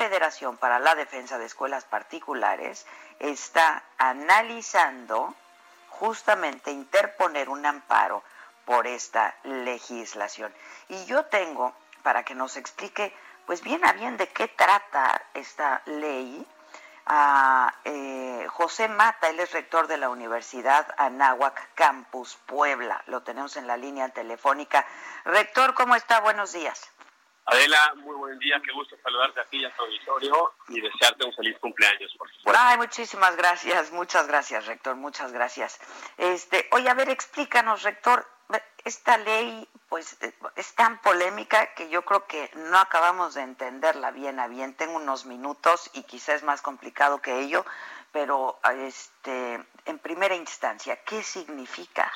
Federación 0.00 0.56
para 0.56 0.78
la 0.78 0.94
Defensa 0.94 1.36
de 1.36 1.44
Escuelas 1.44 1.84
Particulares 1.84 2.86
está 3.18 3.82
analizando 3.98 5.34
justamente 5.90 6.70
interponer 6.70 7.50
un 7.50 7.66
amparo 7.66 8.22
por 8.64 8.86
esta 8.86 9.34
legislación. 9.42 10.54
Y 10.88 11.04
yo 11.04 11.26
tengo, 11.26 11.74
para 12.02 12.24
que 12.24 12.34
nos 12.34 12.56
explique, 12.56 13.14
pues 13.44 13.60
bien 13.60 13.84
a 13.84 13.92
bien 13.92 14.16
de 14.16 14.26
qué 14.28 14.48
trata 14.48 15.20
esta 15.34 15.82
ley, 15.84 16.46
a 17.04 17.74
eh, 17.84 18.46
José 18.48 18.88
Mata, 18.88 19.28
él 19.28 19.38
es 19.38 19.52
rector 19.52 19.86
de 19.86 19.98
la 19.98 20.08
Universidad 20.08 20.86
Anáhuac 20.96 21.74
Campus 21.74 22.38
Puebla. 22.46 23.02
Lo 23.04 23.22
tenemos 23.22 23.54
en 23.58 23.66
la 23.66 23.76
línea 23.76 24.08
telefónica. 24.08 24.86
Rector, 25.26 25.74
¿cómo 25.74 25.94
está? 25.94 26.20
Buenos 26.20 26.52
días. 26.52 26.90
Adela, 27.46 27.94
muy 27.96 28.14
buen 28.16 28.38
día, 28.38 28.60
qué 28.64 28.72
gusto 28.72 28.96
saludarte 29.02 29.40
aquí 29.40 29.64
a 29.64 29.74
tu 29.74 29.82
auditorio 29.82 30.52
y 30.68 30.80
desearte 30.80 31.24
un 31.24 31.32
feliz 31.34 31.58
cumpleaños, 31.58 32.14
por 32.16 32.30
supuesto. 32.32 32.60
Ay, 32.62 32.76
muchísimas 32.76 33.36
gracias, 33.36 33.90
muchas 33.92 34.26
gracias, 34.28 34.66
rector, 34.66 34.94
muchas 34.96 35.32
gracias. 35.32 35.80
Este, 36.16 36.68
oye, 36.72 36.88
a 36.88 36.94
ver, 36.94 37.08
explícanos, 37.08 37.82
rector, 37.82 38.26
esta 38.84 39.18
ley 39.18 39.68
pues 39.88 40.16
es 40.56 40.74
tan 40.74 41.00
polémica 41.00 41.74
que 41.74 41.88
yo 41.88 42.02
creo 42.02 42.26
que 42.26 42.50
no 42.54 42.78
acabamos 42.78 43.34
de 43.34 43.42
entenderla 43.42 44.12
bien 44.12 44.38
a 44.38 44.46
bien. 44.46 44.74
Tengo 44.74 44.96
unos 44.96 45.26
minutos 45.26 45.90
y 45.94 46.04
quizás 46.04 46.36
es 46.36 46.42
más 46.44 46.62
complicado 46.62 47.20
que 47.20 47.40
ello, 47.40 47.64
pero 48.12 48.60
este 48.78 49.64
en 49.84 49.98
primera 49.98 50.34
instancia, 50.36 51.02
¿qué 51.04 51.22
significa? 51.22 52.12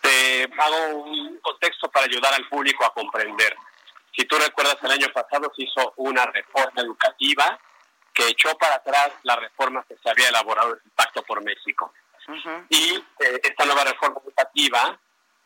Te 0.00 0.44
hago 0.44 1.04
un 1.04 1.38
contexto 1.38 1.90
para 1.90 2.06
ayudar 2.06 2.34
al 2.34 2.48
público 2.48 2.84
a 2.84 2.92
comprender. 2.92 3.56
Si 4.18 4.24
tú 4.24 4.36
recuerdas, 4.36 4.76
el 4.82 4.90
año 4.90 5.06
pasado 5.14 5.48
se 5.54 5.62
hizo 5.62 5.92
una 5.98 6.26
reforma 6.26 6.82
educativa 6.82 7.56
que 8.12 8.26
echó 8.26 8.52
para 8.58 8.74
atrás 8.74 9.12
la 9.22 9.36
reforma 9.36 9.84
que 9.88 9.96
se 10.02 10.10
había 10.10 10.28
elaborado 10.28 10.70
en 10.72 10.80
el 10.84 10.90
Pacto 10.90 11.22
por 11.22 11.40
México. 11.44 11.92
Y 12.68 12.96
eh, 12.96 13.40
esta 13.44 13.64
nueva 13.64 13.84
reforma 13.84 14.20
educativa 14.22 14.98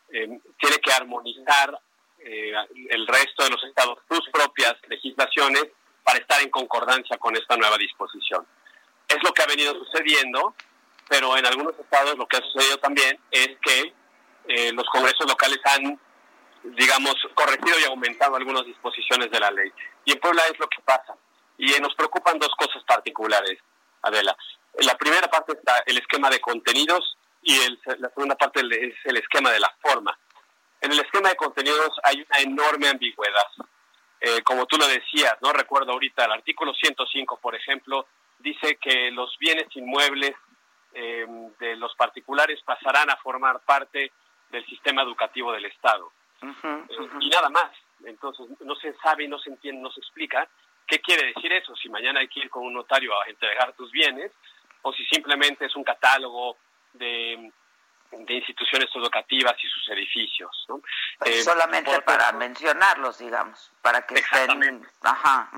eh, 0.09 0.39
tiene 0.57 0.77
que 0.79 0.91
armonizar 0.91 1.79
eh, 2.17 2.51
el 2.89 3.05
resto 3.05 3.43
de 3.43 3.51
los 3.51 3.63
estados 3.63 3.99
sus 4.09 4.27
propias 4.31 4.73
legislaciones 4.87 5.67
para 6.03 6.17
estar 6.17 6.41
en 6.41 6.49
concordancia 6.49 7.17
con 7.19 7.35
esta 7.35 7.55
nueva 7.55 7.77
disposición. 7.77 8.43
Es 9.07 9.21
lo 9.21 9.31
que 9.33 9.43
ha 9.43 9.45
venido 9.45 9.75
sucediendo, 9.75 10.55
pero 11.07 11.37
en 11.37 11.45
algunos 11.45 11.77
estados 11.79 12.17
lo 12.17 12.25
que 12.27 12.37
ha 12.37 12.41
sucedido 12.41 12.79
también 12.79 13.19
es 13.29 13.49
que 13.61 13.93
eh, 14.47 14.71
los 14.73 14.85
congresos 14.89 15.27
locales 15.27 15.59
han, 15.63 15.99
digamos, 16.63 17.15
corregido 17.35 17.79
y 17.79 17.85
aumentado 17.85 18.35
algunas 18.35 18.65
disposiciones 18.65 19.29
de 19.31 19.39
la 19.39 19.51
ley. 19.51 19.71
Y 20.05 20.13
en 20.13 20.19
Puebla 20.19 20.43
es 20.51 20.59
lo 20.59 20.67
que 20.67 20.81
pasa. 20.83 21.15
Y 21.57 21.67
nos 21.79 21.93
preocupan 21.95 22.39
dos 22.39 22.53
cosas 22.57 22.83
particulares, 22.83 23.59
Adela. 24.01 24.35
La 24.79 24.97
primera 24.97 25.27
parte 25.27 25.53
está 25.53 25.83
el 25.85 25.97
esquema 25.97 26.29
de 26.29 26.39
contenidos 26.39 27.17
y 27.43 27.57
la 27.99 28.09
segunda 28.09 28.35
parte 28.35 28.61
es 28.61 28.95
el 29.05 29.17
esquema 29.17 29.51
de 29.51 29.59
la 29.59 29.73
forma. 29.81 30.17
En 30.81 30.91
el 30.91 30.99
esquema 30.99 31.29
de 31.29 31.35
contenidos 31.35 31.91
hay 32.03 32.25
una 32.27 32.39
enorme 32.39 32.89
ambigüedad. 32.89 33.47
Eh, 34.19 34.41
como 34.43 34.65
tú 34.65 34.77
lo 34.77 34.87
decías, 34.87 35.35
no 35.41 35.51
recuerdo 35.53 35.91
ahorita, 35.91 36.25
el 36.25 36.31
artículo 36.31 36.73
105, 36.73 37.37
por 37.37 37.55
ejemplo, 37.55 38.07
dice 38.39 38.77
que 38.81 39.11
los 39.11 39.37
bienes 39.37 39.67
inmuebles 39.75 40.33
eh, 40.93 41.25
de 41.59 41.75
los 41.75 41.93
particulares 41.95 42.61
pasarán 42.63 43.09
a 43.09 43.17
formar 43.17 43.59
parte 43.61 44.11
del 44.49 44.65
sistema 44.65 45.01
educativo 45.01 45.51
del 45.51 45.65
Estado. 45.65 46.11
Eh, 46.43 47.09
y 47.21 47.29
nada 47.29 47.49
más. 47.49 47.71
Entonces, 48.05 48.47
no 48.61 48.75
se 48.75 48.93
sabe, 48.95 49.27
no 49.27 49.39
se 49.39 49.49
entiende, 49.49 49.81
no 49.81 49.91
se 49.91 50.01
explica 50.01 50.47
qué 50.87 50.99
quiere 50.99 51.27
decir 51.27 51.51
eso. 51.53 51.75
Si 51.75 51.89
mañana 51.89 52.19
hay 52.19 52.27
que 52.27 52.41
ir 52.41 52.49
con 52.49 52.63
un 52.63 52.73
notario 52.73 53.11
a 53.19 53.29
entregar 53.29 53.73
tus 53.73 53.91
bienes, 53.91 54.31
o 54.81 54.91
si 54.93 55.05
simplemente 55.05 55.65
es 55.65 55.75
un 55.75 55.83
catálogo 55.83 56.57
de, 56.93 57.51
instituciones 58.27 58.89
educativas 58.95 59.55
y 59.63 59.67
sus 59.67 59.89
edificios. 59.89 60.65
¿no? 60.67 60.81
Pues 61.19 61.31
eh, 61.31 61.43
solamente 61.43 62.01
para 62.01 62.31
mencionarlos, 62.33 63.19
digamos, 63.19 63.71
para 63.81 64.05
que 64.05 64.15
estén 64.15 64.85
ajá, 65.01 65.49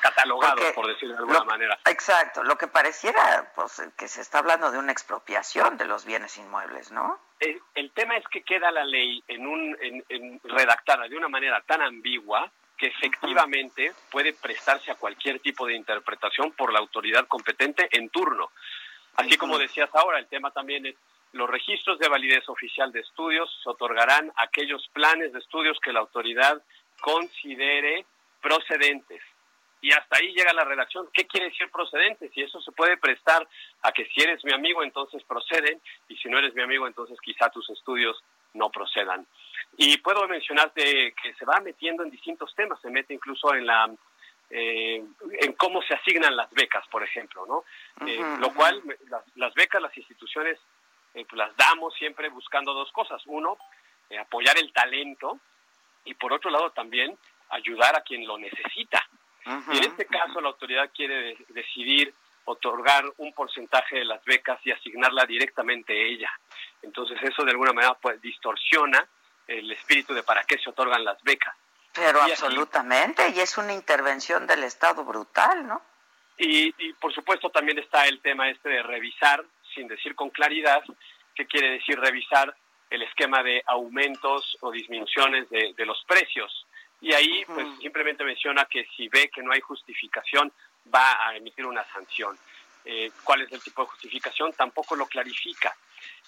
catalogados, 0.00 0.72
por 0.72 0.86
decirlo 0.86 1.14
de 1.14 1.20
alguna 1.20 1.44
manera. 1.44 1.78
Exacto, 1.86 2.42
lo 2.42 2.56
que 2.56 2.66
pareciera 2.66 3.52
pues 3.54 3.82
que 3.96 4.08
se 4.08 4.20
está 4.20 4.38
hablando 4.38 4.70
de 4.70 4.78
una 4.78 4.92
expropiación 4.92 5.76
de 5.76 5.86
los 5.86 6.04
bienes 6.04 6.36
inmuebles, 6.38 6.92
¿no? 6.92 7.18
El, 7.38 7.90
tema 7.92 8.16
es 8.16 8.26
que 8.28 8.42
queda 8.42 8.70
la 8.70 8.84
ley 8.84 9.22
en 9.28 9.46
un 9.46 9.76
en, 9.80 10.40
redactada 10.44 11.08
de 11.08 11.16
una 11.16 11.28
manera 11.28 11.62
tan 11.62 11.82
ambigua 11.82 12.50
que 12.76 12.88
efectivamente 12.88 13.92
puede 14.10 14.34
prestarse 14.34 14.90
a 14.90 14.96
cualquier 14.96 15.40
tipo 15.40 15.66
de 15.66 15.74
interpretación 15.74 16.52
por 16.52 16.72
la 16.72 16.78
autoridad 16.78 17.26
competente 17.26 17.88
en 17.90 18.10
turno. 18.10 18.50
Así 19.16 19.36
como 19.38 19.58
decías 19.58 19.88
ahora, 19.94 20.18
el 20.18 20.26
tema 20.26 20.50
también 20.50 20.84
es 20.84 20.96
los 21.36 21.48
registros 21.48 21.98
de 21.98 22.08
validez 22.08 22.48
oficial 22.48 22.90
de 22.92 23.00
estudios 23.00 23.48
se 23.62 23.70
otorgarán 23.70 24.32
aquellos 24.36 24.88
planes 24.92 25.32
de 25.32 25.38
estudios 25.38 25.78
que 25.80 25.92
la 25.92 26.00
autoridad 26.00 26.62
considere 27.00 28.04
procedentes. 28.42 29.22
Y 29.82 29.92
hasta 29.92 30.18
ahí 30.18 30.32
llega 30.32 30.52
la 30.52 30.64
redacción. 30.64 31.08
¿Qué 31.12 31.26
quiere 31.26 31.50
decir 31.50 31.70
procedentes? 31.70 32.30
Y 32.34 32.42
eso 32.42 32.60
se 32.60 32.72
puede 32.72 32.96
prestar 32.96 33.46
a 33.82 33.92
que 33.92 34.06
si 34.06 34.22
eres 34.22 34.44
mi 34.44 34.52
amigo, 34.52 34.82
entonces 34.82 35.22
proceden, 35.24 35.80
y 36.08 36.16
si 36.16 36.28
no 36.28 36.38
eres 36.38 36.54
mi 36.54 36.62
amigo, 36.62 36.86
entonces 36.86 37.18
quizá 37.20 37.50
tus 37.50 37.68
estudios 37.70 38.22
no 38.54 38.70
procedan. 38.70 39.26
Y 39.76 39.98
puedo 39.98 40.26
mencionarte 40.26 41.14
que 41.22 41.34
se 41.34 41.44
va 41.44 41.60
metiendo 41.60 42.02
en 42.02 42.10
distintos 42.10 42.54
temas, 42.54 42.80
se 42.80 42.90
mete 42.90 43.14
incluso 43.14 43.54
en 43.54 43.66
la 43.66 43.94
eh, 44.48 45.04
en 45.40 45.52
cómo 45.54 45.82
se 45.82 45.94
asignan 45.94 46.36
las 46.36 46.50
becas, 46.52 46.86
por 46.88 47.02
ejemplo, 47.02 47.44
¿no? 47.46 47.64
Eh, 48.06 48.20
lo 48.38 48.54
cual, 48.54 48.80
las, 49.34 49.54
becas, 49.54 49.82
las 49.82 49.96
instituciones, 49.96 50.58
eh, 51.16 51.24
pues 51.28 51.38
las 51.38 51.56
damos 51.56 51.94
siempre 51.94 52.28
buscando 52.28 52.72
dos 52.72 52.92
cosas. 52.92 53.20
Uno, 53.26 53.58
apoyar 54.20 54.56
el 54.58 54.72
talento 54.72 55.40
y 56.04 56.14
por 56.14 56.32
otro 56.32 56.50
lado 56.50 56.70
también 56.70 57.18
ayudar 57.48 57.96
a 57.96 58.02
quien 58.02 58.26
lo 58.26 58.38
necesita. 58.38 59.04
y 59.72 59.78
en 59.78 59.84
este 59.84 60.06
caso 60.06 60.40
la 60.40 60.48
autoridad 60.48 60.90
quiere 60.94 61.36
decidir 61.48 62.14
otorgar 62.44 63.04
un 63.18 63.32
porcentaje 63.32 63.96
de 63.98 64.04
las 64.04 64.24
becas 64.24 64.58
y 64.64 64.70
asignarla 64.70 65.24
directamente 65.26 65.92
a 65.92 66.06
ella. 66.06 66.30
Entonces 66.82 67.18
eso 67.22 67.44
de 67.44 67.50
alguna 67.50 67.72
manera 67.72 67.94
pues 67.94 68.20
distorsiona 68.20 69.06
el 69.46 69.70
espíritu 69.72 70.14
de 70.14 70.22
para 70.22 70.44
qué 70.44 70.58
se 70.58 70.70
otorgan 70.70 71.04
las 71.04 71.22
becas. 71.22 71.54
Pero 71.92 72.20
absolutamente, 72.20 73.30
y 73.34 73.40
es 73.40 73.56
una 73.56 73.72
intervención 73.72 74.46
del 74.46 74.64
Estado 74.64 75.04
brutal, 75.04 75.66
¿no? 75.66 75.80
Y, 76.38 76.70
por 76.94 77.14
supuesto 77.14 77.48
también 77.48 77.78
está 77.78 78.06
el 78.06 78.20
tema 78.20 78.50
este 78.50 78.68
de 78.68 78.82
revisar, 78.82 79.42
sin 79.76 79.86
decir 79.86 80.16
con 80.16 80.30
claridad, 80.30 80.82
qué 81.36 81.46
quiere 81.46 81.70
decir 81.70 82.00
revisar 82.00 82.52
el 82.90 83.02
esquema 83.02 83.42
de 83.42 83.62
aumentos 83.66 84.56
o 84.60 84.72
disminuciones 84.72 85.48
de, 85.50 85.86
los 85.86 86.02
precios. 86.04 86.66
Y 87.00 87.12
ahí 87.12 87.44
pues 87.46 87.66
simplemente 87.80 88.24
menciona 88.24 88.64
que 88.64 88.86
si 88.96 89.08
ve 89.08 89.30
que 89.32 89.42
no 89.42 89.52
hay 89.52 89.60
justificación, 89.60 90.50
va 90.92 91.28
a 91.28 91.36
emitir 91.36 91.66
una 91.66 91.84
sanción. 91.92 92.36
Eh, 92.84 93.10
¿Cuál 93.22 93.42
es 93.42 93.52
el 93.52 93.60
tipo 93.60 93.82
de 93.82 93.88
justificación? 93.88 94.52
Tampoco 94.52 94.96
lo 94.96 95.06
clarifica. 95.06 95.76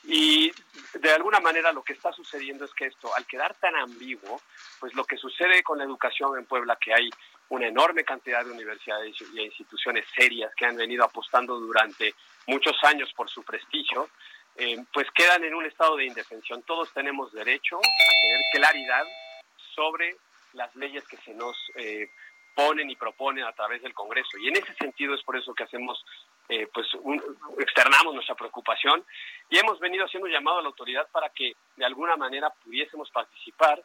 Y 0.05 0.53
de 0.95 1.11
alguna 1.13 1.41
manera 1.41 1.73
lo 1.73 1.83
que 1.83 1.93
está 1.93 2.13
sucediendo 2.13 2.65
es 2.65 2.75
que 2.75 2.87
esto, 2.87 3.11
al 3.17 3.27
quedar 3.27 3.55
tan 3.55 3.75
ambiguo, 3.77 4.41
pues 4.79 4.95
lo 4.95 5.05
que 5.05 5.17
sucede 5.17 5.63
con 5.63 5.79
la 5.79 5.85
educación 5.85 6.39
en 6.39 6.45
Puebla, 6.45 6.77
que 6.77 6.93
hay 6.93 7.11
una 7.51 7.67
enorme 7.67 8.05
cantidad 8.05 8.45
de 8.45 8.53
universidades 8.53 9.17
y 9.33 9.41
instituciones 9.41 10.05
serias 10.15 10.55
que 10.55 10.67
han 10.67 10.77
venido 10.77 11.05
apostando 11.05 11.59
durante 11.59 12.15
muchos 12.47 12.77
años 12.85 13.13
por 13.15 13.29
su 13.31 13.43
prestigio, 13.43 14.09
eh, 14.57 14.77
pues 14.93 15.07
quedan 15.13 15.45
en 15.45 15.55
un 15.55 15.65
estado 15.65 15.97
de 15.97 16.07
indefensión. 16.07 16.63
Todos 16.63 16.93
tenemos 16.93 17.33
derecho 17.33 17.79
a 17.79 18.21
tener 18.23 18.41
claridad 18.53 19.07
sobre 19.75 20.17
las 20.53 20.75
leyes 20.77 21.07
que 21.07 21.17
se 21.19 21.33
nos 21.35 21.57
eh, 21.77 22.11
ponen 22.55 22.91
y 22.91 22.97
proponen 22.97 23.45
a 23.45 23.53
través 23.53 23.83
del 23.83 23.95
Congreso. 23.95 24.37
Y 24.39 24.49
en 24.49 24.57
ese 24.57 24.75
sentido 24.75 25.15
es 25.15 25.23
por 25.23 25.37
eso 25.37 25.55
que 25.55 25.63
hacemos, 25.63 26.05
eh, 26.49 26.67
pues, 26.75 26.89
externamos 27.59 28.15
nuestra 28.15 28.35
preocupación 28.35 29.05
y 29.49 29.59
hemos 29.59 29.79
venido 29.79 30.05
haciendo 30.05 30.27
un 30.27 30.33
llamado 30.33 30.59
a 30.59 30.63
la 30.63 30.69
autoridad 30.69 31.09
para 31.13 31.29
que 31.29 31.53
de 31.77 31.85
alguna 31.85 32.17
manera 32.17 32.51
pudiésemos 32.65 33.11
participar 33.11 33.81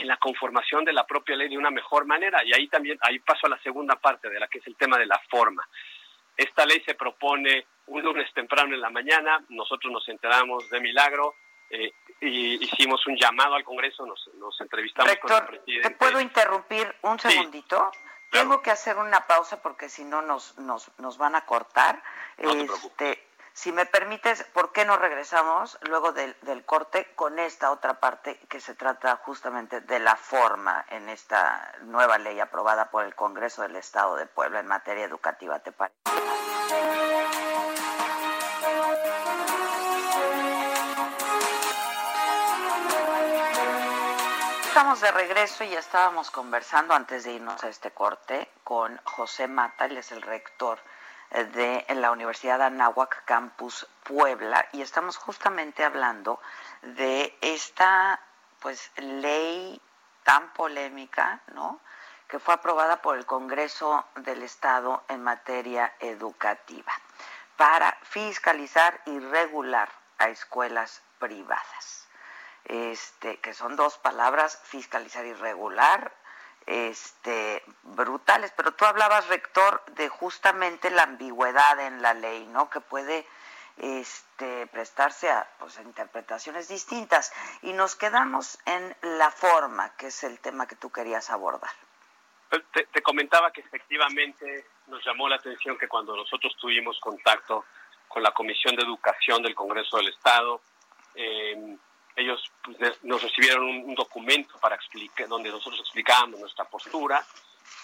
en 0.00 0.08
la 0.08 0.16
conformación 0.16 0.84
de 0.84 0.92
la 0.92 1.06
propia 1.06 1.36
ley 1.36 1.48
de 1.48 1.58
una 1.58 1.70
mejor 1.70 2.06
manera. 2.06 2.42
Y 2.44 2.52
ahí 2.52 2.68
también, 2.68 2.98
ahí 3.02 3.18
paso 3.20 3.46
a 3.46 3.50
la 3.50 3.62
segunda 3.62 3.96
parte 3.96 4.28
de 4.28 4.40
la 4.40 4.48
que 4.48 4.58
es 4.58 4.66
el 4.66 4.76
tema 4.76 4.98
de 4.98 5.06
la 5.06 5.20
forma. 5.30 5.66
Esta 6.36 6.64
ley 6.64 6.82
se 6.84 6.94
propone 6.94 7.66
un 7.86 8.02
lunes 8.02 8.32
temprano 8.32 8.74
en 8.74 8.80
la 8.80 8.90
mañana, 8.90 9.44
nosotros 9.48 9.92
nos 9.92 10.08
enteramos 10.08 10.70
de 10.70 10.80
milagro, 10.80 11.34
eh, 11.70 11.92
y 12.20 12.64
hicimos 12.64 13.06
un 13.06 13.16
llamado 13.16 13.54
al 13.54 13.64
Congreso, 13.64 14.04
nos, 14.06 14.60
entrevistamos 14.60 15.14
con 15.16 15.32
el 15.32 15.46
presidente. 15.46 15.88
¿Te 15.88 15.94
puedo 15.94 16.20
interrumpir 16.20 16.94
un 17.02 17.18
segundito? 17.18 17.90
Tengo 18.30 18.62
que 18.62 18.70
hacer 18.70 18.96
una 18.96 19.26
pausa 19.26 19.60
porque 19.60 19.88
si 19.88 20.04
no 20.04 20.22
nos, 20.22 20.56
nos, 20.58 20.90
nos 20.98 21.18
van 21.18 21.34
a 21.34 21.44
cortar. 21.46 22.02
este, 22.38 23.29
si 23.60 23.72
me 23.72 23.84
permites, 23.84 24.42
¿por 24.54 24.72
qué 24.72 24.86
no 24.86 24.96
regresamos 24.96 25.78
luego 25.82 26.12
del, 26.12 26.34
corte 26.64 27.12
con 27.14 27.38
esta 27.38 27.70
otra 27.70 28.00
parte 28.00 28.38
que 28.48 28.58
se 28.58 28.74
trata 28.74 29.16
justamente 29.16 29.82
de 29.82 29.98
la 29.98 30.16
forma 30.16 30.86
en 30.88 31.10
esta 31.10 31.70
nueva 31.82 32.16
ley 32.16 32.40
aprobada 32.40 32.90
por 32.90 33.04
el 33.04 33.14
Congreso 33.14 33.60
del 33.60 33.76
Estado 33.76 34.16
de 34.16 34.24
Puebla 34.24 34.60
en 34.60 34.66
materia 34.66 35.04
educativa? 35.04 35.58
¿Te 35.58 35.72
parece? 35.72 35.94
Estamos 44.68 45.02
de 45.02 45.10
regreso 45.12 45.64
y 45.64 45.68
ya 45.68 45.80
estábamos 45.80 46.30
conversando 46.30 46.94
antes 46.94 47.24
de 47.24 47.32
irnos 47.32 47.62
a 47.62 47.68
este 47.68 47.90
corte 47.90 48.48
con 48.64 48.98
José 49.04 49.48
Mata, 49.48 49.84
él 49.84 49.98
es 49.98 50.12
el 50.12 50.22
rector 50.22 50.78
de 51.30 51.84
la 51.94 52.10
Universidad 52.10 52.60
Anáhuac 52.62 53.24
Campus 53.24 53.86
Puebla 54.02 54.68
y 54.72 54.82
estamos 54.82 55.16
justamente 55.16 55.84
hablando 55.84 56.40
de 56.82 57.36
esta 57.40 58.20
pues 58.60 58.90
ley 58.96 59.80
tan 60.24 60.52
polémica, 60.52 61.40
¿no? 61.54 61.80
que 62.28 62.38
fue 62.38 62.54
aprobada 62.54 63.02
por 63.02 63.16
el 63.16 63.26
Congreso 63.26 64.04
del 64.16 64.42
Estado 64.42 65.02
en 65.08 65.22
materia 65.22 65.92
educativa 66.00 66.92
para 67.56 67.96
fiscalizar 68.02 69.00
y 69.06 69.18
regular 69.18 69.88
a 70.18 70.28
escuelas 70.28 71.02
privadas 71.18 72.00
este, 72.64 73.38
que 73.40 73.54
son 73.54 73.76
dos 73.76 73.98
palabras, 73.98 74.60
fiscalizar 74.64 75.24
y 75.24 75.32
regular, 75.32 76.12
este, 76.66 77.62
brutales. 77.82 78.52
Pero 78.56 78.72
tú 78.72 78.84
hablabas, 78.84 79.28
rector, 79.28 79.82
de 79.94 80.08
justamente 80.08 80.90
la 80.90 81.02
ambigüedad 81.02 81.80
en 81.80 82.02
la 82.02 82.14
ley, 82.14 82.46
¿no? 82.46 82.70
Que 82.70 82.80
puede 82.80 83.26
este, 83.78 84.66
prestarse 84.66 85.30
a, 85.30 85.48
pues, 85.58 85.78
interpretaciones 85.80 86.68
distintas. 86.68 87.32
Y 87.62 87.72
nos 87.72 87.96
quedamos 87.96 88.58
en 88.66 88.96
la 89.02 89.30
forma, 89.30 89.94
que 89.96 90.08
es 90.08 90.22
el 90.24 90.38
tema 90.40 90.66
que 90.66 90.76
tú 90.76 90.90
querías 90.90 91.30
abordar. 91.30 91.70
Pues, 92.48 92.62
te, 92.72 93.02
comentaba 93.02 93.52
que 93.52 93.60
efectivamente 93.60 94.66
nos 94.88 95.04
llamó 95.04 95.28
la 95.28 95.36
atención 95.36 95.78
que 95.78 95.88
cuando 95.88 96.16
nosotros 96.16 96.56
tuvimos 96.60 96.98
contacto 96.98 97.64
con 98.08 98.22
la 98.22 98.32
Comisión 98.32 98.74
de 98.74 98.82
Educación 98.82 99.40
del 99.42 99.54
Congreso 99.54 99.98
del 99.98 100.08
Estado, 100.08 100.60
eh, 101.14 101.76
ellos 102.16 102.42
pues, 102.62 103.02
nos 103.04 103.22
recibieron 103.22 103.64
un, 103.64 103.94
documento 103.94 104.58
para 104.60 104.76
explicar, 104.76 105.28
donde 105.28 105.50
nosotros 105.50 105.80
explicábamos 105.80 106.40
nuestra 106.40 106.64
postura. 106.64 107.24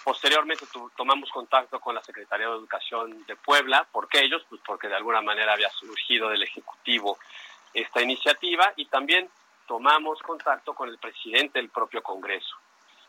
Posteriormente 0.03 0.65
tomamos 0.95 1.29
contacto 1.31 1.79
con 1.79 1.95
la 1.95 2.03
Secretaría 2.03 2.47
de 2.47 2.53
Educación 2.53 3.25
de 3.25 3.35
Puebla. 3.35 3.87
¿Por 3.91 4.07
qué 4.07 4.19
ellos? 4.19 4.45
Pues 4.49 4.61
porque 4.65 4.87
de 4.87 4.95
alguna 4.95 5.21
manera 5.21 5.53
había 5.53 5.69
surgido 5.71 6.29
del 6.29 6.43
Ejecutivo 6.43 7.17
esta 7.73 8.01
iniciativa 8.01 8.73
y 8.75 8.85
también 8.85 9.29
tomamos 9.67 10.19
contacto 10.21 10.73
con 10.73 10.89
el 10.89 10.97
presidente 10.97 11.59
del 11.59 11.69
propio 11.69 12.01
Congreso. 12.01 12.55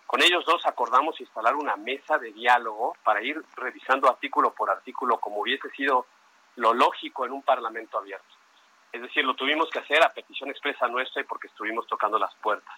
Con 0.07 0.23
ellos 0.23 0.45
dos 0.47 0.65
acordamos 0.67 1.21
instalar 1.21 1.55
una 1.55 1.77
mesa 1.77 2.19
de 2.19 2.33
diálogo 2.33 2.97
para 3.05 3.23
ir 3.23 3.43
revisando 3.57 4.09
artículo 4.09 4.53
por 4.55 4.71
artículo 4.71 5.21
como 5.21 5.41
hubiese 5.41 5.71
sido 5.71 6.07
lo 6.57 6.75
lógico 6.75 7.27
en 7.27 7.33
un 7.33 7.43
parlamento 7.43 7.99
abierto. 7.99 8.38
Es 8.93 9.03
decir, 9.03 9.25
lo 9.25 9.35
tuvimos 9.35 9.69
que 9.71 9.81
hacer 9.81 10.03
a 10.03 10.13
petición 10.13 10.51
expresa 10.51 10.89
nuestra 10.89 11.23
y 11.23 11.25
porque 11.25 11.49
estuvimos 11.49 11.87
tocando 11.87 12.19
las 12.19 12.35
puertas. 12.37 12.75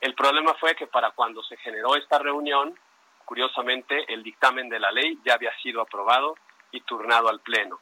El 0.00 0.14
problema 0.14 0.54
fue 0.54 0.74
que 0.74 0.86
para 0.86 1.12
cuando 1.12 1.42
se 1.42 1.56
generó 1.58 1.96
esta 1.96 2.18
reunión, 2.18 2.78
curiosamente, 3.24 4.12
el 4.12 4.22
dictamen 4.22 4.68
de 4.68 4.80
la 4.80 4.90
ley 4.90 5.18
ya 5.24 5.34
había 5.34 5.56
sido 5.62 5.80
aprobado 5.80 6.36
y 6.72 6.80
turnado 6.80 7.28
al 7.28 7.40
Pleno. 7.40 7.80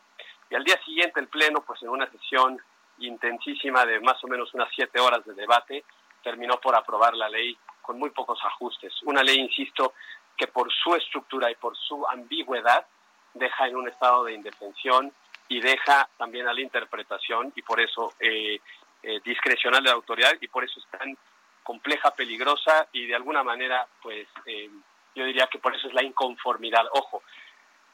Y 0.50 0.54
al 0.54 0.64
día 0.64 0.80
siguiente 0.84 1.20
el 1.20 1.28
Pleno, 1.28 1.62
pues 1.62 1.82
en 1.82 1.88
una 1.88 2.08
sesión 2.10 2.60
intensísima 2.98 3.84
de 3.84 4.00
más 4.00 4.22
o 4.22 4.28
menos 4.28 4.52
unas 4.54 4.68
siete 4.74 5.00
horas 5.00 5.24
de 5.24 5.34
debate, 5.34 5.84
terminó 6.22 6.60
por 6.60 6.76
aprobar 6.76 7.14
la 7.14 7.28
ley 7.28 7.56
con 7.82 7.98
muy 7.98 8.10
pocos 8.10 8.38
ajustes. 8.44 8.92
Una 9.02 9.22
ley, 9.22 9.38
insisto, 9.38 9.94
que 10.36 10.46
por 10.46 10.72
su 10.72 10.94
estructura 10.94 11.50
y 11.50 11.54
por 11.56 11.76
su 11.76 12.06
ambigüedad 12.08 12.86
deja 13.34 13.66
en 13.66 13.76
un 13.76 13.88
estado 13.88 14.24
de 14.24 14.34
indefensión 14.34 15.12
y 15.48 15.60
deja 15.60 16.08
también 16.16 16.48
a 16.48 16.52
la 16.52 16.60
interpretación 16.60 17.52
y 17.54 17.62
por 17.62 17.80
eso 17.80 18.14
eh, 18.18 18.60
eh, 19.02 19.20
discrecional 19.24 19.82
de 19.82 19.90
la 19.90 19.96
autoridad 19.96 20.32
y 20.40 20.48
por 20.48 20.64
eso 20.64 20.80
es 20.80 20.86
tan 20.98 21.16
compleja, 21.62 22.10
peligrosa 22.10 22.88
y 22.92 23.06
de 23.06 23.14
alguna 23.14 23.42
manera, 23.42 23.86
pues 24.02 24.26
eh, 24.46 24.70
yo 25.14 25.24
diría 25.24 25.46
que 25.46 25.58
por 25.58 25.74
eso 25.74 25.88
es 25.88 25.94
la 25.94 26.02
inconformidad. 26.02 26.84
Ojo, 26.92 27.22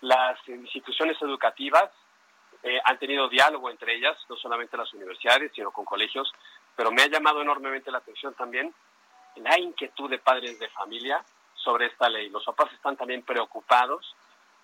las 0.00 0.38
instituciones 0.49 1.20
educativas 1.20 1.91
han 2.85 2.99
tenido 2.99 3.26
diálogo 3.29 3.70
entre 3.70 3.94
ellas, 3.94 4.19
no 4.29 4.37
solamente 4.37 4.76
las 4.76 4.93
universidades, 4.93 5.50
sino 5.55 5.70
con 5.70 5.87
colegios, 5.87 6.31
pero 6.76 6.91
me 6.91 7.03
ha 7.03 7.06
llamado 7.06 7.41
enormemente 7.41 7.91
la 7.91 7.99
atención 7.99 8.35
también 8.35 8.75
la 9.37 9.58
inquietud 9.58 10.11
de 10.11 10.19
padres 10.19 10.58
de 10.58 10.69
familia 10.69 11.25
sobre 11.55 11.87
esta 11.87 12.08
ley. 12.08 12.29
Los 12.31 12.44
papás 12.44 12.73
están 12.73 12.96
también 12.96 13.23
preocupados 13.23 14.14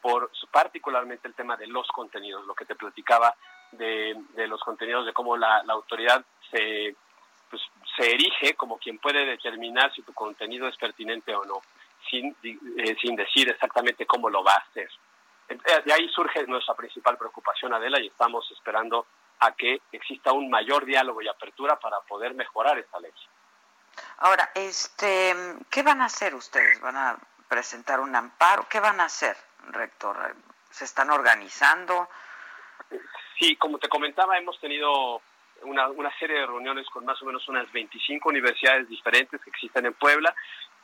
por 0.06 0.30
particularmente 0.52 1.26
el 1.26 1.34
tema 1.34 1.56
de 1.56 1.66
los 1.66 1.88
contenidos, 1.88 2.46
lo 2.46 2.54
que 2.54 2.64
te 2.64 2.76
platicaba 2.76 3.34
de, 3.72 4.14
los 4.46 4.60
contenidos, 4.60 5.04
de 5.04 5.12
cómo 5.12 5.36
la, 5.36 5.64
autoridad 5.68 6.24
se, 6.48 6.94
pues, 7.50 7.60
se 7.96 8.12
erige 8.12 8.54
como 8.54 8.78
quien 8.78 8.98
puede 8.98 9.26
determinar 9.26 9.92
si 9.92 10.02
tu 10.02 10.14
contenido 10.14 10.68
es 10.68 10.76
pertinente 10.76 11.34
o 11.34 11.44
no, 11.44 11.60
sin, 12.08 12.36
eh, 12.44 12.96
sin 13.02 13.16
decir 13.16 13.48
exactamente 13.48 14.06
cómo 14.06 14.30
lo 14.30 14.44
va 14.44 14.52
a 14.52 14.64
hacer. 14.68 14.88
Eh, 15.48 15.58
de 15.84 15.92
ahí 15.92 16.08
surge 16.10 16.46
nuestra 16.46 16.76
principal 16.76 17.18
preocupación, 17.18 17.74
Adela, 17.74 17.98
y 17.98 18.06
estamos 18.06 18.48
esperando 18.52 19.06
a 19.40 19.56
que 19.56 19.80
exista 19.90 20.30
un 20.30 20.48
mayor 20.48 20.84
diálogo 20.84 21.20
y 21.20 21.26
apertura 21.26 21.80
para 21.80 21.98
poder 22.02 22.32
mejorar 22.34 22.78
esta 22.78 23.00
ley. 23.00 23.12
Ahora, 24.18 24.52
este, 24.54 25.34
¿qué 25.68 25.82
van 25.82 26.00
a 26.00 26.04
hacer 26.04 26.32
ustedes? 26.36 26.80
¿Van 26.80 26.96
a 26.96 27.18
presentar 27.48 27.98
un 27.98 28.14
amparo? 28.14 28.68
¿Qué 28.68 28.78
van 28.78 29.00
a 29.00 29.06
hacer? 29.06 29.36
Rector? 29.72 30.16
¿Se 30.70 30.84
están 30.84 31.10
organizando? 31.10 32.08
Sí, 33.38 33.56
como 33.56 33.78
te 33.78 33.88
comentaba, 33.88 34.38
hemos 34.38 34.58
tenido 34.60 35.20
una, 35.62 35.88
una 35.88 36.16
serie 36.18 36.40
de 36.40 36.46
reuniones 36.46 36.86
con 36.90 37.04
más 37.04 37.20
o 37.22 37.26
menos 37.26 37.46
unas 37.48 37.70
25 37.72 38.28
universidades 38.28 38.88
diferentes 38.88 39.40
que 39.40 39.50
existen 39.50 39.86
en 39.86 39.94
Puebla, 39.94 40.34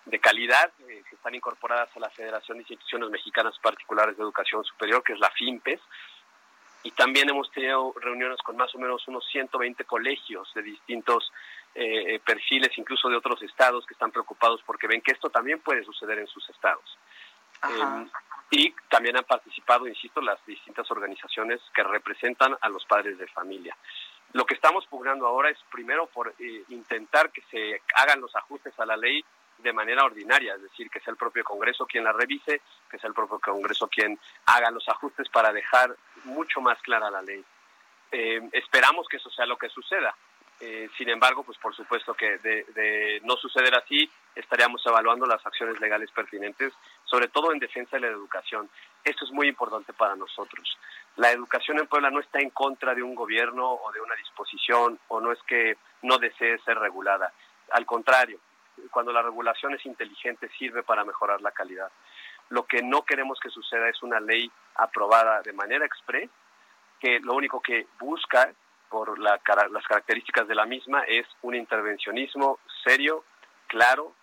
de 0.05 0.19
calidad, 0.19 0.73
eh, 0.89 1.03
que 1.09 1.15
están 1.15 1.35
incorporadas 1.35 1.89
a 1.97 2.01
la 2.01 2.11
Federación 2.11 2.59
de 2.59 2.63
Instituciones 2.63 3.11
Mexicanas 3.11 3.59
Particulares 3.61 4.17
de 4.17 4.23
Educación 4.23 4.65
Superior, 4.65 5.03
que 5.03 5.13
es 5.13 5.21
la 5.21 5.31
FIMPES, 5.31 5.81
y 6.85 6.91
también 6.91 7.31
hemos 7.31 7.51
tenido 7.53 7.95
reuniones 8.01 8.39
con 8.43 8.57
más 8.57 8.75
o 8.75 8.79
menos 8.79 9.07
unos 9.07 9.25
120 9.31 9.85
colegios 9.85 10.53
de 10.55 10.63
distintos 10.63 11.33
eh, 11.75 12.21
perfiles, 12.25 12.77
incluso 12.77 13.09
de 13.09 13.17
otros 13.17 13.41
estados, 13.43 13.87
que 13.87 13.95
están 13.95 14.11
preocupados 14.11 14.61
porque 14.67 14.89
ven 14.89 15.01
que 15.01 15.13
esto 15.13 15.31
también 15.31 15.61
puede 15.61 15.85
suceder 15.85 16.19
en 16.19 16.27
sus 16.27 16.49
estados. 16.51 16.99
Eh, 17.63 18.07
y 18.53 18.71
también 18.91 19.17
han 19.17 19.25
participado, 19.25 19.89
insisto, 19.89 20.21
las 20.21 20.45
distintas 20.45 20.89
organizaciones 20.91 21.59
que 21.75 21.83
representan 21.83 22.55
a 22.61 22.69
los 22.69 22.85
padres 22.85 23.17
de 23.17 23.27
familia. 23.29 23.75
Lo 24.35 24.45
que 24.45 24.53
estamos 24.53 24.87
pugnando 24.87 25.27
ahora 25.27 25.49
es 25.49 25.59
primero 25.73 26.07
por 26.07 26.35
eh, 26.39 26.63
intentar 26.69 27.33
que 27.33 27.41
se 27.51 27.81
hagan 27.97 28.21
los 28.21 28.37
ajustes 28.37 28.79
a 28.79 28.85
la 28.85 28.99
ley 28.99 29.25
de 29.57 29.73
manera 29.73 30.05
ordinaria, 30.05 30.55
es 30.55 30.63
decir, 30.63 30.91
que 30.91 31.01
sea 31.01 31.13
el 31.13 31.17
propio 31.17 31.45
Congreso 31.45 31.87
quien 31.87 32.05
la 32.05 32.13
revise, 32.13 32.61
que 32.91 32.99
sea 32.99 33.09
el 33.09 33.15
propio 33.15 33.39
Congreso 33.39 33.89
quien 33.89 34.19
haga 34.45 34.71
los 34.71 34.87
ajustes 34.87 35.31
para 35.31 35.51
dejar 35.51 35.97
mucho 36.25 36.61
más 36.61 36.79
clara 36.83 37.11
la 37.11 37.23
ley. 37.23 37.43
Eh, 38.11 38.51
esperamos 38.53 39.09
que 39.09 39.17
eso 39.17 39.31
sea 39.31 39.47
lo 39.47 39.57
que 39.57 39.71
suceda. 39.71 40.15
Eh, 40.65 40.89
sin 40.97 41.09
embargo, 41.09 41.43
pues 41.43 41.59
por 41.59 41.75
supuesto 41.75 42.15
que 42.15 42.39
de, 42.39 43.21
no 43.25 43.37
suceder 43.37 43.75
así, 43.75 44.09
estaríamos 44.37 44.81
evaluando 44.87 45.27
las 45.27 45.45
acciones 45.45 45.81
legales 45.81 46.09
pertinentes, 46.13 46.73
sobre 47.13 47.29
todo 47.29 47.53
en 47.53 47.59
defensa 47.59 47.97
de 47.97 48.01
la 48.01 48.07
educación. 48.07 48.71
Esto 49.05 49.27
es 49.27 49.33
muy 49.33 49.47
importante 49.47 49.93
para 49.93 50.17
nosotros. 50.17 50.79
La 51.17 51.31
educación 51.31 51.79
en 51.79 51.87
Puebla 51.87 52.09
no 52.09 52.21
está 52.21 52.41
en 52.41 52.49
contra 52.49 52.95
de 52.95 53.03
un 53.03 53.15
gobierno 53.15 53.71
o 53.71 53.93
de 53.93 54.01
una 54.01 54.15
disposición, 54.15 54.99
o 55.09 55.21
no 55.21 55.31
es 55.31 55.39
que 55.43 55.77
no 56.01 56.17
desee 56.17 56.59
ser 56.61 56.79
regulada. 56.79 57.31
Al 57.73 57.85
contrario, 57.85 58.39
cuando 58.91 59.13
la 59.13 59.21
regulación 59.21 59.75
es 59.75 59.85
inteligente, 59.85 60.49
sirve 60.59 60.83
para 60.85 61.05
mejorar 61.05 61.43
la 61.43 61.51
calidad. 61.51 61.93
Lo 62.49 62.65
que 62.65 62.83
no 62.83 63.03
queremos 63.03 63.39
que 63.41 63.51
suceda 63.51 63.91
es 63.91 64.03
una 64.03 64.19
ley 64.19 64.51
aprobada 64.77 65.43
de 65.43 65.53
manera 65.53 65.85
express, 65.85 66.31
que 66.99 67.21
lo 67.21 67.35
único 67.35 67.61
que 67.61 67.89
busca 68.01 68.51
por 68.89 69.19
las 69.19 69.43
características 69.43 70.49
de 70.49 70.55
la 70.55 70.65
misma, 70.65 71.03
es 71.03 71.27
un 71.43 71.57
intervencionismo 71.57 72.59
serio, 72.83 73.23
claro, 73.67 74.15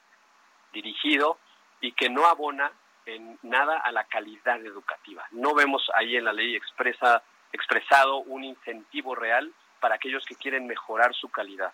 dirigido 0.73 1.37
y 1.81 1.91
que 1.93 2.09
no 2.09 2.25
abona 2.25 2.71
en 3.05 3.39
nada 3.43 3.77
a 3.77 3.91
la 3.91 4.03
calidad 4.05 4.63
educativa. 4.65 5.25
No 5.31 5.53
vemos 5.53 5.89
ahí 5.95 6.15
en 6.15 6.25
la 6.25 6.33
ley 6.33 6.55
expresa, 6.55 7.23
expresado 7.51 8.17
un 8.17 8.43
incentivo 8.43 9.15
real 9.15 9.51
para 9.79 9.95
aquellos 9.95 10.25
que 10.25 10.35
quieren 10.35 10.67
mejorar 10.67 11.13
su 11.15 11.29
calidad. 11.29 11.73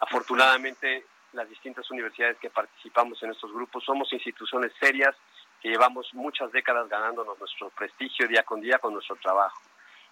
Afortunadamente, 0.00 1.06
las 1.32 1.48
distintas 1.48 1.90
universidades 1.90 2.38
que 2.38 2.50
participamos 2.50 3.22
en 3.22 3.30
estos 3.30 3.52
grupos 3.52 3.84
somos 3.84 4.12
instituciones 4.12 4.72
serias 4.78 5.14
que 5.60 5.68
llevamos 5.68 6.12
muchas 6.14 6.52
décadas 6.52 6.88
ganándonos 6.88 7.38
nuestro 7.38 7.70
prestigio 7.70 8.28
día 8.28 8.42
con 8.42 8.60
día 8.60 8.78
con 8.78 8.92
nuestro 8.92 9.16
trabajo. 9.16 9.60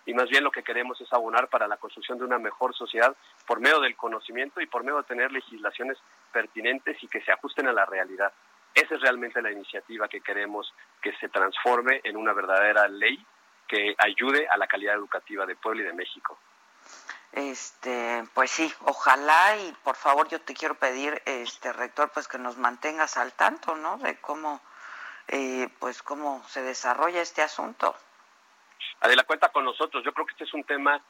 Y 0.05 0.15
más 0.15 0.29
bien 0.29 0.43
lo 0.43 0.51
que 0.51 0.65
queremos 0.65 1.01
es 1.01 1.13
abonar 1.13 1.49
para 1.49 1.69
la 1.69 1.77
construcción 1.77 2.19
de 2.19 2.25
una 2.25 2.39
mejor 2.39 2.75
sociedad 2.75 3.15
por 3.47 3.61
medio 3.61 3.81
del 3.81 3.95
conocimiento 3.95 4.61
y 4.61 4.67
por 4.67 4.83
medio 4.83 4.97
de 4.99 5.05
tener 5.05 5.31
legislaciones 5.31 5.99
pertinentes 6.33 7.01
y 7.03 7.07
que 7.07 7.21
se 7.21 7.31
ajusten 7.31 7.69
a 7.69 7.73
la 7.73 7.87
realidad. 7.87 8.33
Esa 8.75 8.95
es 8.95 9.01
realmente 9.01 9.43
la 9.43 9.51
iniciativa 9.51 10.09
que 10.09 10.21
queremos 10.21 10.73
que 11.01 11.13
se 11.17 11.29
transforme 11.29 12.01
en 12.05 12.17
una 12.17 12.33
verdadera 12.33 12.89
ley 12.89 13.25
que 13.69 13.95
ayude 13.99 14.47
a 14.49 14.57
la 14.57 14.67
calidad 14.67 14.95
educativa 14.95 15.47
de 15.47 15.57
Puebla 15.57 15.83
y 15.83 15.87
de 15.87 15.93
México. 15.93 16.39
Este, 17.33 18.25
pues 18.35 18.51
sí, 18.51 18.71
ojalá 18.85 19.57
y 19.57 19.73
por 19.83 19.97
favor 19.97 20.29
yo 20.29 20.41
te 20.41 20.53
quiero 20.53 20.75
pedir, 20.75 21.23
este 21.25 21.73
rector, 21.73 22.11
pues 22.13 22.29
que 22.29 22.39
nos 22.39 22.59
mantengas 22.59 23.17
al 23.17 23.33
tanto, 23.33 23.75
¿no? 23.75 23.97
De 23.99 24.21
cómo, 24.21 24.61
eh, 25.29 25.71
pues 25.79 26.03
cómo 26.03 26.45
se 26.49 26.63
desarrolla 26.63 27.23
este 27.23 27.41
asunto. 27.41 27.97
Adela, 29.01 29.25
cuenta 29.25 29.49
con 29.49 29.65
nosotros. 29.65 30.05
Yo 30.05 30.13
creo 30.13 30.27
que 30.27 30.33
este 30.33 30.45
es 30.45 30.55
un 30.55 30.65
tema 30.65 31.03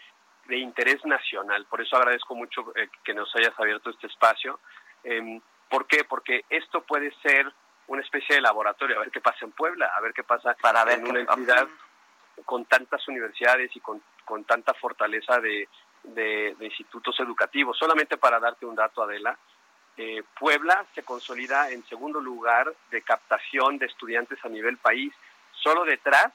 de 0.46 0.58
interés 0.58 1.04
nacional. 1.04 1.66
Por 1.66 1.80
eso 1.80 1.96
agradezco 1.96 2.34
mucho 2.36 2.72
eh, 2.76 2.88
que 3.02 3.14
nos 3.14 3.34
hayas 3.34 3.58
abierto 3.58 3.90
este 3.90 4.06
espacio. 4.06 4.60
Eh, 5.02 5.40
¿Por 5.72 5.86
qué? 5.86 6.04
Porque 6.04 6.44
esto 6.50 6.82
puede 6.82 7.10
ser 7.22 7.50
una 7.86 8.02
especie 8.02 8.34
de 8.34 8.42
laboratorio, 8.42 8.96
a 8.96 9.00
ver 9.00 9.10
qué 9.10 9.22
pasa 9.22 9.46
en 9.46 9.52
Puebla, 9.52 9.90
a 9.96 10.02
ver 10.02 10.12
qué 10.12 10.22
pasa 10.22 10.54
Para 10.60 10.84
ver 10.84 10.98
en 10.98 11.08
una 11.08 11.20
entidad 11.20 11.66
con 12.44 12.66
tantas 12.66 13.08
universidades 13.08 13.74
y 13.74 13.80
con, 13.80 14.02
con 14.26 14.44
tanta 14.44 14.74
fortaleza 14.74 15.40
de, 15.40 15.66
de, 16.02 16.54
institutos 16.60 17.18
educativos. 17.20 17.78
Solamente 17.78 18.18
para 18.18 18.38
darte 18.38 18.66
un 18.66 18.74
dato, 18.74 19.02
Adela, 19.02 19.38
eh, 19.96 20.22
Puebla 20.38 20.84
se 20.94 21.04
consolida 21.04 21.70
en 21.70 21.82
segundo 21.86 22.20
lugar 22.20 22.70
de 22.90 23.00
captación 23.00 23.78
de 23.78 23.86
estudiantes 23.86 24.44
a 24.44 24.50
nivel 24.50 24.76
país, 24.76 25.14
solo 25.52 25.84
detrás 25.84 26.34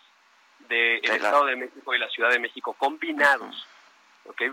del 0.68 1.06
Estado 1.06 1.46
de 1.46 1.58
México 1.58 1.94
y 1.94 2.00
la 2.00 2.10
Ciudad 2.10 2.32
de 2.32 2.40
México 2.40 2.74
combinados. 2.74 3.68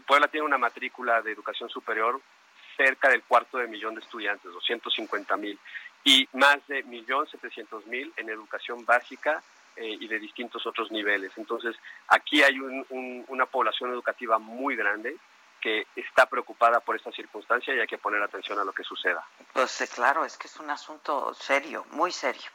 Puebla 0.06 0.28
tiene 0.28 0.46
una 0.46 0.58
matrícula 0.58 1.22
de 1.22 1.32
educación 1.32 1.70
superior 1.70 2.20
cerca 2.76 3.08
del 3.08 3.22
cuarto 3.22 3.58
de 3.58 3.68
millón 3.68 3.94
de 3.94 4.00
estudiantes, 4.00 4.52
250 4.52 5.36
mil, 5.36 5.58
y 6.04 6.28
más 6.34 6.66
de 6.68 6.82
millón 6.84 7.26
setecientos 7.28 7.86
mil 7.86 8.12
en 8.16 8.28
educación 8.28 8.84
básica 8.84 9.42
eh, 9.76 9.96
y 9.98 10.06
de 10.06 10.18
distintos 10.18 10.66
otros 10.66 10.92
niveles. 10.92 11.32
Entonces, 11.36 11.74
aquí 12.08 12.42
hay 12.42 12.58
una 12.60 13.46
población 13.46 13.90
educativa 13.90 14.38
muy 14.38 14.76
grande 14.76 15.16
que 15.60 15.86
está 15.96 16.26
preocupada 16.26 16.80
por 16.80 16.94
esta 16.94 17.10
circunstancia 17.10 17.74
y 17.74 17.80
hay 17.80 17.86
que 17.86 17.96
poner 17.96 18.22
atención 18.22 18.58
a 18.58 18.64
lo 18.64 18.72
que 18.74 18.84
suceda. 18.84 19.26
Pues 19.54 19.80
eh, 19.80 19.88
claro, 19.88 20.26
es 20.26 20.36
que 20.36 20.46
es 20.46 20.60
un 20.60 20.68
asunto 20.68 21.32
serio, 21.32 21.86
muy 21.92 22.12
serio. 22.12 22.50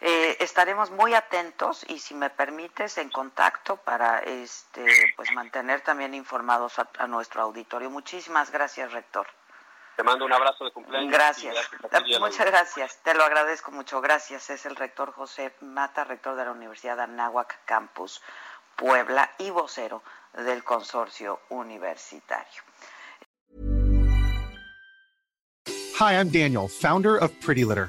Eh, 0.00 0.36
estaremos 0.38 0.92
muy 0.92 1.12
atentos 1.12 1.84
y 1.88 1.98
si 1.98 2.14
me 2.14 2.30
permites 2.30 2.98
en 2.98 3.10
contacto 3.10 3.78
para 3.78 4.20
este 4.20 4.86
pues 5.16 5.32
mantener 5.32 5.80
también 5.80 6.14
informados 6.14 6.78
a 6.78 7.06
nuestro 7.08 7.42
auditorio. 7.42 7.90
Muchísimas 7.90 8.52
gracias, 8.52 8.92
rector. 8.92 9.26
Te 10.02 10.06
mando 10.06 10.24
un 10.24 10.32
abrazo 10.32 10.64
de 10.64 10.72
cumpleaños. 10.72 11.12
Gracias. 11.12 11.56
Muchas 12.18 12.46
gracias. 12.46 12.98
Te 13.04 13.14
lo 13.14 13.22
agradezco 13.22 13.70
mucho. 13.70 14.00
Gracias. 14.00 14.50
Es 14.50 14.66
el 14.66 14.74
rector 14.74 15.12
José 15.12 15.54
Mata, 15.60 16.02
rector 16.02 16.34
de 16.34 16.44
la 16.44 16.50
Universidad 16.50 16.96
de 16.96 17.04
Anáhuac 17.04 17.64
Campus 17.66 18.20
Puebla 18.74 19.30
y 19.38 19.50
vocero 19.50 20.02
del 20.32 20.64
consorcio 20.64 21.42
universitario. 21.50 22.62
Hi, 26.00 26.14
I'm 26.16 26.32
Daniel, 26.32 26.66
founder 26.66 27.16
of 27.22 27.30
Pretty 27.40 27.64
Litter. 27.64 27.88